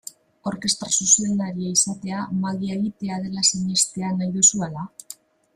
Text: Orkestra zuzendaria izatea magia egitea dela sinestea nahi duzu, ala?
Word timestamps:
Orkestra 0.51 0.87
zuzendaria 0.95 1.75
izatea 1.79 2.23
magia 2.45 2.79
egitea 2.79 3.21
dela 3.27 3.47
sinestea 3.51 4.13
nahi 4.17 4.35
duzu, 4.39 4.67
ala? 4.71 4.91